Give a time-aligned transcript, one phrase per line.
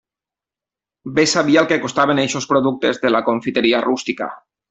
[1.19, 4.31] Bé sabia el que costaven eixos productes de la confiteria rústica.